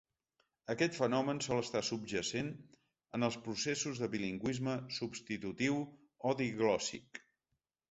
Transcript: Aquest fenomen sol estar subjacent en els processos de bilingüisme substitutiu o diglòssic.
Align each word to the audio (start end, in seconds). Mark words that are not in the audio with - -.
Aquest 0.73 0.95
fenomen 0.99 1.41
sol 1.47 1.61
estar 1.63 1.81
subjacent 1.89 2.49
en 3.19 3.29
els 3.29 3.37
processos 3.49 4.03
de 4.05 4.11
bilingüisme 4.15 4.75
substitutiu 4.99 5.81
o 6.33 6.35
diglòssic. 6.45 7.25